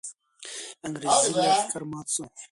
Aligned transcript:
انګریزي 0.85 1.29
لښکر 1.47 1.83
مات 1.91 2.07
سو. 2.15 2.23